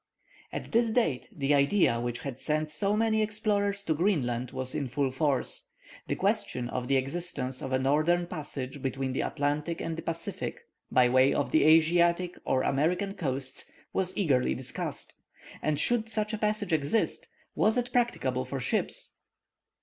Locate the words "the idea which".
1.31-2.21